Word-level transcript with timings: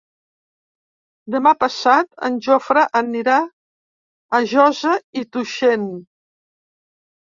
Demà 1.33 1.51
passat 1.63 2.09
en 2.29 2.39
Jofre 2.47 2.85
anirà 3.01 3.37
a 4.39 4.41
Josa 4.55 4.95
i 5.23 5.27
Tuixén. 5.37 5.89